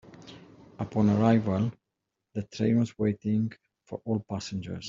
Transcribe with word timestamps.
Upon 0.79 1.11
arrival, 1.11 1.71
the 2.33 2.41
train 2.41 2.79
was 2.79 2.97
waiting 2.97 3.51
for 3.85 4.01
all 4.03 4.19
passengers. 4.27 4.79